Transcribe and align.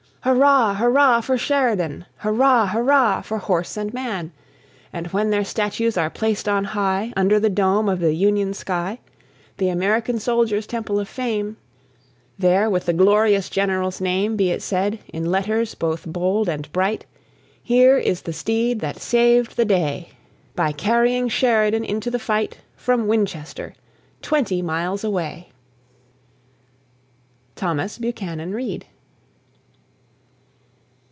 Hurrah! 0.23 0.75
hurrah 0.75 1.19
for 1.21 1.35
Sheridan! 1.35 2.05
Hurrah! 2.17 2.67
hurrah 2.67 3.21
for 3.21 3.39
horse 3.39 3.75
and 3.75 3.91
man! 3.91 4.31
And 4.93 5.07
when 5.07 5.31
their 5.31 5.43
statues 5.43 5.97
are 5.97 6.11
placed 6.11 6.47
on 6.47 6.63
high, 6.63 7.11
Under 7.17 7.39
the 7.39 7.49
dome 7.49 7.89
of 7.89 7.99
the 7.99 8.13
Union 8.13 8.53
sky, 8.53 8.99
The 9.57 9.69
American 9.69 10.19
soldiers' 10.19 10.67
Temple 10.67 10.99
of 10.99 11.09
Fame, 11.09 11.57
There 12.37 12.69
with 12.69 12.85
the 12.85 12.93
glorious 12.93 13.49
General's 13.49 13.99
name 13.99 14.35
Be 14.35 14.51
it 14.51 14.61
said, 14.61 14.99
in 15.11 15.25
letters 15.31 15.73
both 15.73 16.05
bold 16.05 16.47
and 16.47 16.71
bright: 16.71 17.07
"Here 17.63 17.97
is 17.97 18.21
the 18.21 18.33
steed 18.33 18.79
that 18.81 19.01
saved 19.01 19.57
the 19.57 19.65
day, 19.65 20.09
By 20.55 20.71
carrying 20.71 21.29
Sheridan 21.29 21.83
into 21.83 22.11
the 22.11 22.19
fight 22.19 22.59
From 22.75 23.07
Winchester, 23.07 23.73
twenty 24.21 24.61
miles 24.61 25.03
away!" 25.03 25.49
THOMAS 27.55 27.97
BUCHANAN 27.97 28.53
READ. 28.53 28.85